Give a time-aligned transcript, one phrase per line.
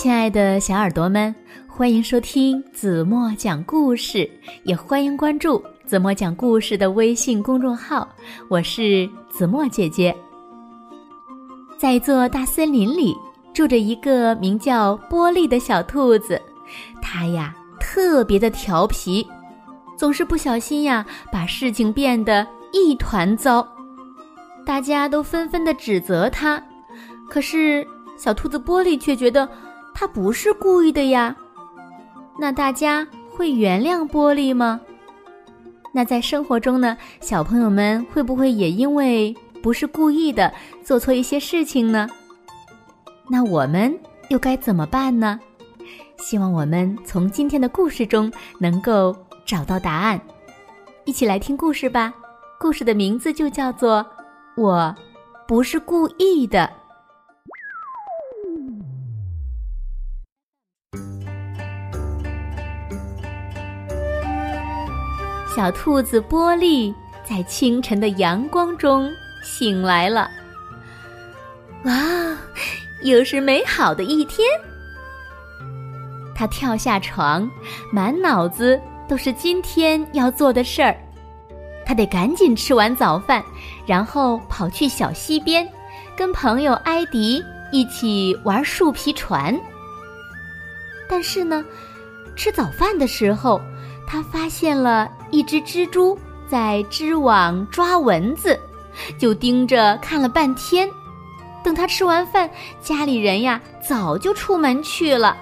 [0.00, 1.34] 亲爱的小耳朵们，
[1.68, 4.26] 欢迎收听子墨讲故事，
[4.62, 8.08] 也欢迎关注子墨讲故事的微信公众号。
[8.48, 10.16] 我是子墨姐姐。
[11.76, 13.14] 在一座大森林里，
[13.52, 16.40] 住着一个名叫波利的小兔子，
[17.02, 19.28] 它呀特别的调皮，
[19.98, 23.68] 总是不小心呀把事情变得一团糟，
[24.64, 26.58] 大家都纷纷的指责它，
[27.28, 29.46] 可是小兔子波利却觉得。
[30.00, 31.36] 他不是故意的呀，
[32.38, 34.80] 那大家会原谅玻璃吗？
[35.92, 40.50] 那在生活中呢，小朋友们会不会也因为不是故意的
[40.82, 42.08] 做错一些事情呢？
[43.28, 43.94] 那我们
[44.30, 45.38] 又该怎么办呢？
[46.16, 50.18] 希望我们从今天的故事中能够找到答案，
[51.04, 52.10] 一起来听故事吧。
[52.58, 53.98] 故事的名字就叫做
[54.62, 54.96] 《我
[55.46, 56.60] 不是故意的》。
[65.54, 66.94] 小兔子波利
[67.28, 69.10] 在清晨的阳光中
[69.42, 70.30] 醒来了。
[71.84, 71.92] 哇，
[73.02, 74.46] 又是美好的一天！
[76.36, 77.50] 他跳下床，
[77.92, 80.96] 满脑子都是今天要做的事儿。
[81.84, 83.44] 他得赶紧吃完早饭，
[83.84, 85.68] 然后跑去小溪边，
[86.16, 89.58] 跟朋友艾迪一起玩树皮船。
[91.08, 91.64] 但是呢，
[92.36, 93.60] 吃早饭的时候。
[94.10, 98.58] 他发现了一只蜘蛛在织网抓蚊子，
[99.16, 100.90] 就盯着看了半天。
[101.62, 102.50] 等他吃完饭，
[102.80, 105.36] 家里人呀早就出门去了。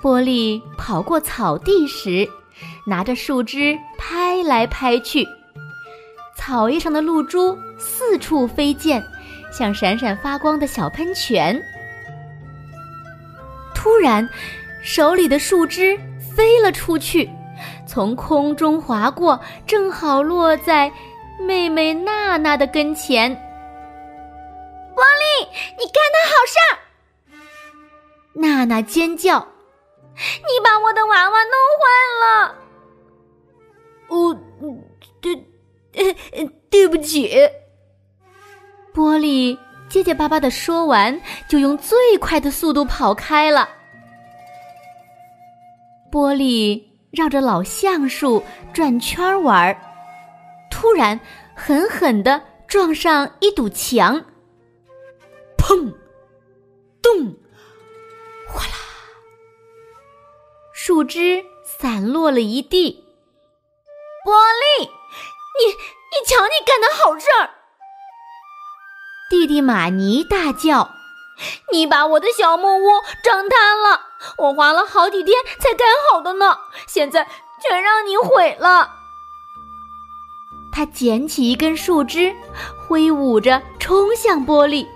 [0.00, 2.28] 波利跑过草地时，
[2.86, 5.26] 拿着树枝拍来拍去，
[6.36, 9.02] 草叶上的露珠四处飞溅，
[9.50, 11.60] 像闪闪发光的小喷泉。
[13.74, 14.28] 突然，
[14.84, 15.98] 手里的树枝。
[16.36, 17.30] 飞了出去，
[17.86, 20.92] 从空中划过，正好落在
[21.40, 23.34] 妹妹娜娜的跟前。
[24.94, 25.48] 波利，
[25.78, 26.78] 你干的好事儿！
[28.34, 29.38] 娜娜尖叫
[30.14, 31.86] ：“你把我的娃娃弄坏
[32.22, 32.54] 了！”
[34.08, 34.36] 哦，
[35.22, 35.34] 对，
[36.68, 37.34] 对不起。
[38.92, 39.58] 波利
[39.88, 41.18] 结结巴巴的说完，
[41.48, 43.68] 就用最快的速度跑开了。
[46.10, 49.80] 玻璃绕着老橡树转圈玩儿，
[50.70, 51.18] 突然
[51.54, 54.24] 狠狠地撞上一堵墙，
[55.56, 55.92] 砰，
[57.02, 57.36] 咚，
[58.46, 58.76] 哗啦，
[60.72, 63.04] 树枝散落了一地。
[64.24, 67.50] 玻璃，你你瞧，你干的好事儿！
[69.30, 70.95] 弟弟马尼大叫。
[71.72, 72.88] 你把我的小木屋
[73.22, 74.00] 整塌了，
[74.38, 77.26] 我花了好几天才盖好的呢，现在
[77.62, 78.90] 全让你毁了。
[80.72, 82.34] 他捡起一根树枝，
[82.86, 84.86] 挥舞着冲向玻璃。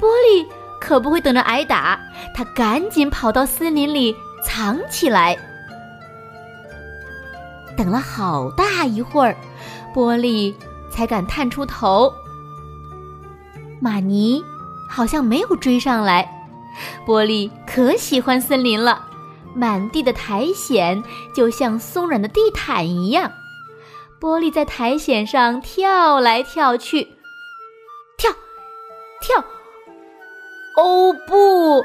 [0.00, 0.46] 玻璃
[0.80, 1.98] 可不会等着挨打，
[2.34, 5.36] 他赶紧跑到森林里藏起来。
[7.76, 9.36] 等了好大一会儿，
[9.94, 10.54] 玻璃
[10.90, 12.12] 才敢探出头。
[13.80, 14.44] 玛尼。
[14.94, 16.28] 好像没有追上来，
[17.06, 19.06] 波利可喜欢森林了，
[19.54, 21.02] 满地的苔藓
[21.34, 23.32] 就像松软的地毯一样。
[24.20, 27.16] 波利在苔藓上跳来跳去，
[28.18, 28.30] 跳，
[29.22, 29.44] 跳，
[30.76, 31.84] 哦不，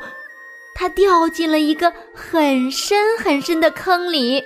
[0.76, 4.44] 他掉进了一个很深很深的坑里。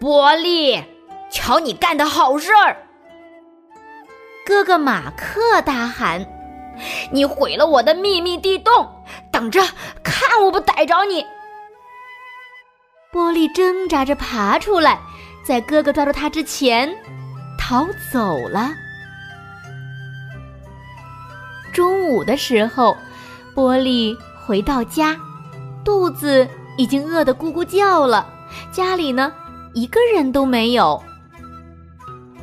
[0.00, 0.82] 波利，
[1.30, 2.76] 瞧你干的好事儿！
[4.46, 6.31] 哥哥马克大喊。
[7.10, 8.88] 你毁了我的秘密地洞，
[9.30, 9.60] 等着
[10.02, 11.24] 看我不逮着你！
[13.12, 14.98] 波利挣扎着爬出来，
[15.44, 16.90] 在哥哥抓住他之前
[17.58, 18.70] 逃走了。
[21.72, 22.96] 中午的时候，
[23.54, 24.16] 波利
[24.46, 25.16] 回到家，
[25.84, 28.26] 肚子已经饿得咕咕叫了。
[28.70, 29.32] 家里呢，
[29.74, 31.02] 一个人都没有。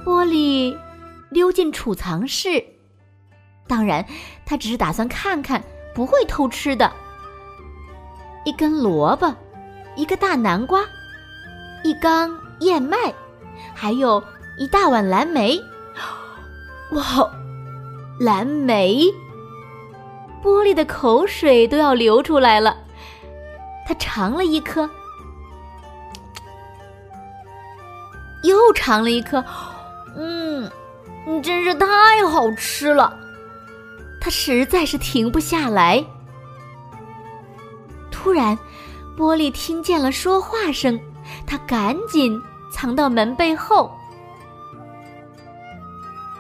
[0.04, 0.78] 波利
[1.30, 2.64] 溜进储藏室。
[3.70, 4.04] 当然，
[4.46, 5.64] 他只是打算看看，
[5.94, 6.92] 不会偷吃的。
[8.44, 9.34] 一根萝卜，
[9.96, 10.84] 一个大南瓜，
[11.84, 12.98] 一缸燕麦，
[13.76, 14.24] 还有
[14.58, 15.62] 一大碗蓝莓。
[16.92, 17.04] 哇，
[18.20, 19.04] 蓝莓！
[20.42, 22.76] 玻璃的口水都要流出来了。
[23.86, 24.90] 他尝了一颗，
[28.44, 29.44] 又尝了一颗，
[30.16, 30.72] 嗯，
[31.44, 33.16] 真是太好吃了。
[34.22, 36.04] 他实在是停不下来。
[38.12, 38.58] 突然，
[39.18, 41.00] 玻璃听见了说话声，
[41.48, 43.92] 他赶紧藏到门背后。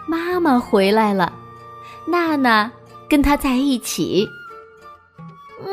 [0.07, 1.31] 妈妈回来了，
[2.05, 2.71] 娜娜
[3.09, 4.29] 跟他在一起。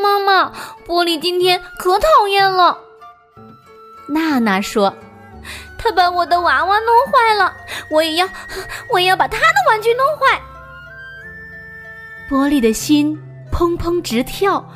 [0.03, 0.53] 妈妈，
[0.87, 2.79] 玻璃今天可讨厌了。
[4.09, 4.95] 娜娜说
[5.79, 7.53] ：“他把我的娃娃弄坏了，
[7.91, 8.29] 我也要，
[8.93, 10.41] 我也要把他的玩具弄坏。”
[12.29, 13.17] 玻璃的心
[13.53, 14.69] 砰砰直跳，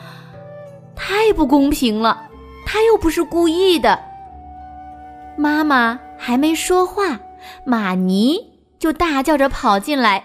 [0.95, 2.29] 太不公平了！
[2.65, 4.01] 他又不是故意的。
[5.37, 7.19] 妈妈还没说话，
[7.67, 8.39] 玛尼
[8.79, 10.25] 就大叫着跑进来：“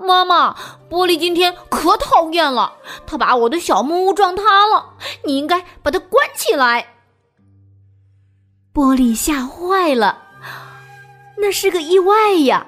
[0.00, 0.56] 妈妈，
[0.90, 2.72] 玻璃今天可讨厌了，
[3.06, 4.94] 他把我的小木屋撞塌了，
[5.24, 6.84] 你应该把它关起来。”
[8.74, 10.20] 玻璃吓坏了，
[11.38, 12.66] 那是个意外呀！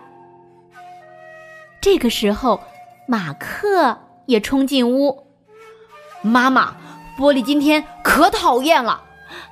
[1.80, 2.60] 这个时候。
[3.06, 5.26] 马克也冲进屋。
[6.22, 6.76] 妈妈，
[7.18, 9.04] 玻璃今天可讨厌了，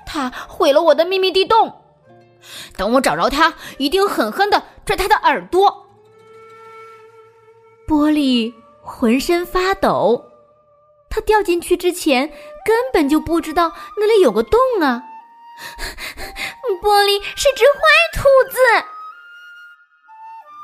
[0.07, 1.83] 他毁了我的秘密地洞。
[2.77, 5.87] 等我找着他，一定狠狠的拽他的耳朵。
[7.87, 10.31] 玻璃浑身发抖，
[11.11, 12.29] 他掉进去之前
[12.65, 15.03] 根本就不知道那里有个洞啊！
[16.83, 17.81] 玻璃是只坏
[18.15, 18.59] 兔子。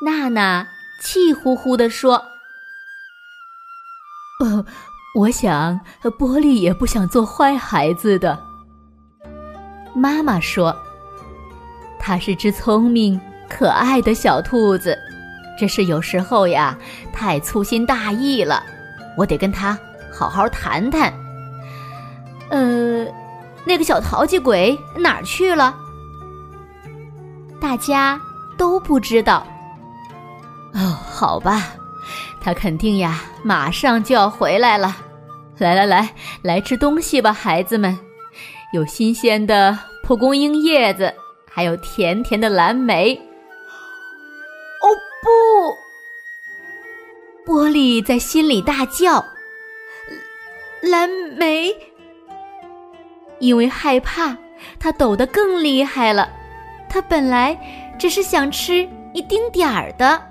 [0.07, 0.67] 娜娜
[1.03, 2.25] 气呼呼地说。
[5.15, 5.81] 我想
[6.19, 8.39] 波利也不想做坏孩子的。
[9.95, 10.77] 妈妈说
[11.99, 14.97] ：“它是只聪明可爱的小兔子，
[15.59, 16.79] 只是有时候呀，
[17.13, 18.63] 太粗心大意了。
[19.17, 19.77] 我得跟他
[20.13, 21.13] 好好谈谈。”
[22.51, 23.05] 呃，
[23.65, 25.75] 那个小淘气鬼哪儿去了？
[27.61, 28.21] 大家
[28.57, 29.45] 都不知道。
[30.75, 31.65] 哦，好吧。
[32.41, 34.97] 他肯定呀，马上就要回来了。
[35.59, 37.99] 来来来，来吃东西吧，孩子们。
[38.73, 41.13] 有新鲜的蒲公英叶子，
[41.51, 43.15] 还有甜甜的蓝莓。
[44.83, 44.87] 哦
[47.47, 47.53] 不！
[47.53, 49.25] 玻璃在心里大叫
[50.83, 51.75] ：“蓝莓！”
[53.41, 54.37] 因为害怕，
[54.79, 56.29] 他抖得更厉害了。
[56.89, 57.59] 他本来
[57.99, 60.23] 只是想吃一丁点儿的。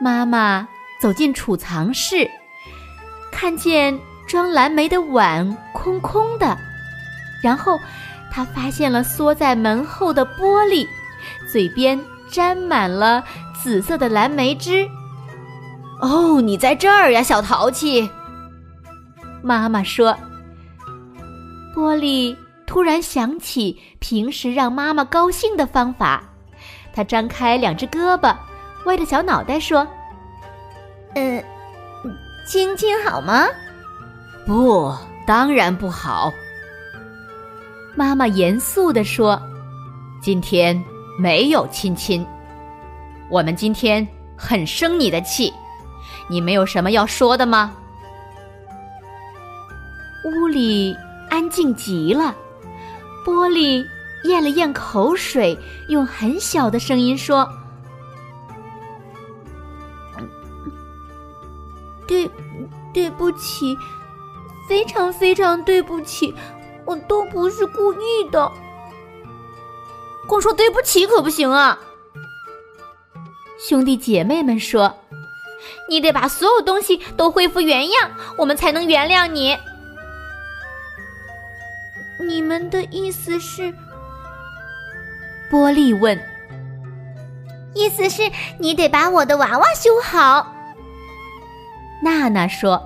[0.00, 0.66] 妈妈
[1.00, 2.28] 走进储藏室，
[3.32, 6.56] 看见装蓝莓的碗空空的，
[7.42, 7.78] 然后
[8.30, 10.86] 她发现了缩在门后的玻璃，
[11.50, 12.00] 嘴边
[12.30, 13.24] 沾满了
[13.60, 14.88] 紫色的蓝莓汁。
[16.00, 18.08] 哦，你在这儿呀，小淘气！
[19.42, 20.16] 妈妈说。
[21.74, 22.36] 玻璃
[22.66, 26.22] 突然想起平时让妈妈高兴的方法，
[26.92, 28.34] 它张开两只胳膊。
[28.86, 29.86] 歪着小脑袋说
[31.14, 31.44] ：“嗯，
[32.46, 33.46] 亲亲好吗
[34.46, 34.94] ？”“不，
[35.26, 36.32] 当然不好。”
[37.94, 39.40] 妈妈严肃地说
[40.22, 40.82] ：“今天
[41.18, 42.24] 没有亲亲。
[43.28, 45.52] 我们今天很生你的气，
[46.28, 47.74] 你没有什么要说的吗？”
[50.24, 50.96] 屋里
[51.28, 52.34] 安静极了，
[53.26, 53.84] 玻璃
[54.24, 55.58] 咽了咽口水，
[55.88, 57.46] 用很小的声音说。
[63.38, 63.76] 起，
[64.68, 66.34] 非常非常对不起，
[66.84, 68.50] 我都不是故意的。
[70.26, 71.78] 光说对不起可不行啊！
[73.58, 74.94] 兄弟姐妹们说
[75.88, 79.56] ：“你得把所有东西都恢复原样，我们才能原谅你。”
[82.26, 83.74] 你们的意思是？
[85.50, 86.20] 波利问。
[87.74, 88.22] 意思是
[88.58, 90.52] 你得把我的娃娃修好。
[92.02, 92.82] 娜娜说：“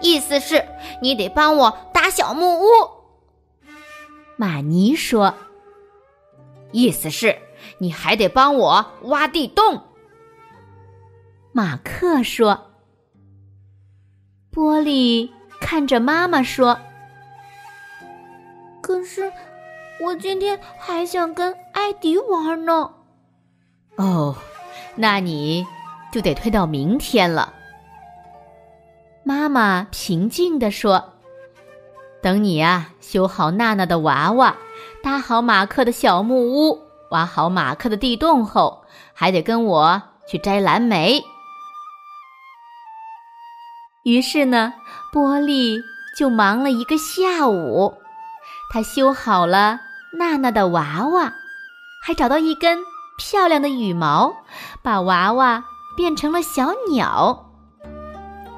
[0.00, 0.64] 意思是
[1.02, 2.66] 你得帮我搭小木屋。”
[4.36, 5.34] 玛尼说
[6.72, 7.36] ：“意思是
[7.78, 9.82] 你还得帮我挖地洞。”
[11.52, 12.70] 马克说
[14.50, 15.30] ：“玻璃
[15.60, 16.78] 看着妈妈说
[18.80, 19.30] ：‘可是
[20.00, 22.92] 我今天还想跟艾迪玩呢。’
[23.98, 24.34] 哦，
[24.96, 25.66] 那你
[26.10, 27.52] 就得推到明天了。”
[29.22, 31.12] 妈妈平静地说
[32.22, 34.56] ：“等你呀，修好娜娜的娃娃，
[35.02, 41.22] 搭好马克的小木屋，挖好马克的地洞后，还得跟我去摘蓝莓。”
[44.04, 44.72] 于是呢，
[45.12, 45.78] 波利
[46.16, 47.94] 就忙了一个下午。
[48.72, 49.80] 他修好了
[50.18, 51.34] 娜娜的娃娃，
[52.02, 52.78] 还找到一根
[53.18, 54.34] 漂亮的羽毛，
[54.82, 55.62] 把娃娃
[55.94, 57.49] 变成了小鸟。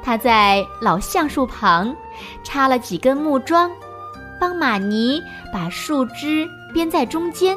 [0.02, 1.94] 他在老橡树旁
[2.42, 3.70] 插了几根木桩，
[4.40, 7.56] 帮玛尼把树枝编在中间。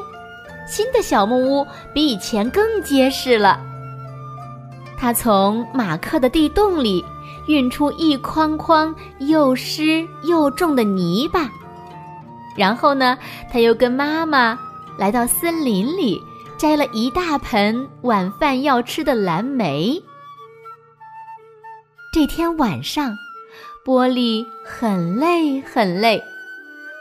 [0.66, 3.60] 新的小木屋比以前更结实了。
[4.98, 7.04] 他从马克的地洞里
[7.48, 11.50] 运出一筐筐又湿又重的泥巴，
[12.56, 13.18] 然后呢，
[13.52, 14.58] 他又跟妈妈
[14.96, 16.20] 来到森林里，
[16.56, 20.02] 摘了一大盆晚饭要吃的蓝莓。
[22.12, 23.14] 这天晚上，
[23.84, 26.22] 波利很累很累。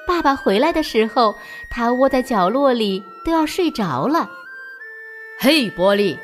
[0.06, 1.34] 爸爸回来的时候，
[1.70, 4.30] 他窝在角落里都要睡着了。
[5.40, 6.18] 嘿，波利，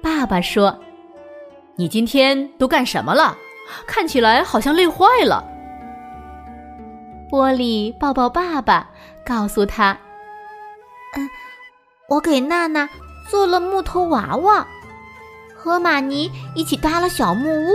[0.00, 0.78] 爸爸说
[1.76, 3.36] ：“你今天都干什么了？
[3.86, 5.44] 看起来好像累坏了。”
[7.28, 8.88] 波利抱抱爸爸，
[9.26, 9.98] 告诉他
[11.16, 11.28] ：“嗯，
[12.08, 12.88] 我给娜娜
[13.28, 14.66] 做了木头娃娃。”
[15.58, 17.72] 和玛尼一起搭了小木屋，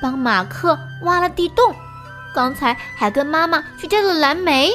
[0.00, 1.74] 帮马克挖了地洞，
[2.32, 4.70] 刚才还跟妈妈去摘了蓝莓。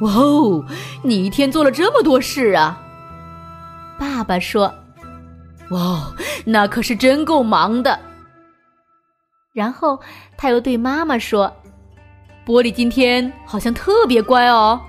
[0.00, 0.64] 哇哦，
[1.02, 2.80] 你一天做了这么多事啊！
[3.98, 4.72] 爸爸说
[5.72, 6.12] ：“哇，
[6.46, 7.98] 那可是真够忙的。”
[9.52, 10.00] 然后
[10.38, 11.52] 他又对妈妈说
[12.46, 14.80] ：“玻璃今天好像特别乖哦。”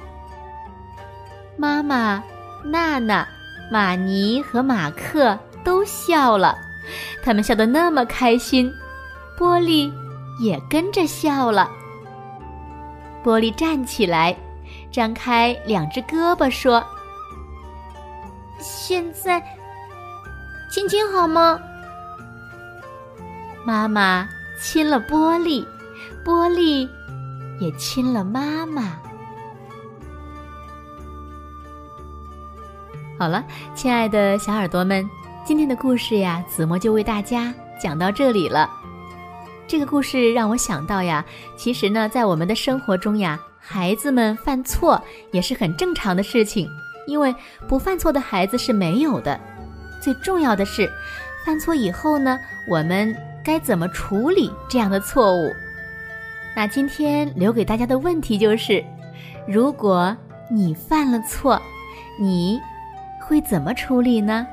[1.57, 2.23] 妈妈、
[2.63, 3.27] 娜娜、
[3.71, 5.37] 玛尼和马克。
[5.63, 6.57] 都笑了，
[7.23, 8.71] 他们笑得那么开心，
[9.37, 9.91] 玻璃
[10.39, 11.69] 也跟着笑了。
[13.23, 14.35] 玻璃站起来，
[14.91, 16.83] 张开两只胳膊说
[18.59, 19.41] ：“现在
[20.71, 21.59] 亲亲好吗？”
[23.63, 24.27] 妈妈
[24.59, 25.63] 亲了玻璃，
[26.25, 26.89] 玻璃
[27.59, 28.99] 也亲了妈妈。
[33.19, 33.43] 好了，
[33.75, 35.07] 亲爱的小耳朵们。
[35.43, 38.69] 今天的故事呀，子墨就为大家讲到这里了。
[39.67, 41.25] 这个故事让我想到呀，
[41.57, 46.69] 其实呢，在我们的生活中呀，孩子们犯错也是很正常的事情，
[47.07, 47.33] 因为
[47.67, 49.39] 不犯错的孩子是没有的。
[49.99, 50.87] 最重要的是，
[51.43, 52.37] 犯错以后呢，
[52.69, 55.51] 我们该怎么处理这样的错误？
[56.55, 58.83] 那今天留给大家的问题就是：
[59.47, 60.15] 如果
[60.51, 61.59] 你犯了错，
[62.19, 62.59] 你
[63.19, 64.45] 会怎么处理呢？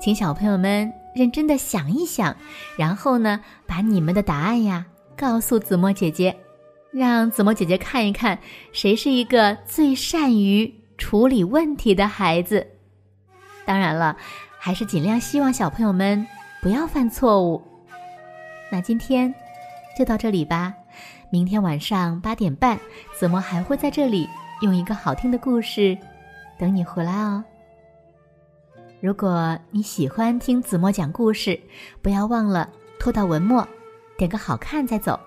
[0.00, 2.34] 请小朋友们认真的想一想，
[2.78, 6.34] 然后呢，把你们的答案呀告诉子墨姐姐，
[6.90, 8.38] 让子墨姐姐看一看
[8.72, 12.66] 谁是一个最善于处理问题的孩子。
[13.66, 14.16] 当然了，
[14.58, 16.26] 还是尽量希望小朋友们
[16.62, 17.62] 不要犯错误。
[18.72, 19.34] 那今天
[19.98, 20.72] 就到这里吧，
[21.30, 22.80] 明天晚上八点半，
[23.14, 24.26] 子墨还会在这里
[24.62, 25.98] 用一个好听的故事
[26.58, 27.44] 等你回来哦。
[29.00, 31.58] 如果你喜欢听子墨讲故事，
[32.02, 33.66] 不要忘了拖到文末，
[34.18, 35.18] 点个好看再走。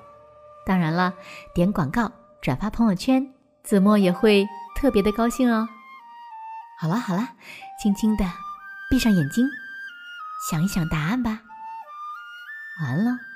[0.63, 1.12] 当然了，
[1.56, 3.27] 点广告、转发朋友圈，
[3.63, 5.68] 子墨也会特别的高兴哦。
[6.80, 7.27] 好了好了，
[7.82, 8.24] 轻轻的
[8.92, 9.44] 闭上眼睛，
[10.51, 11.42] 想一想答案吧。
[12.84, 13.33] 完了。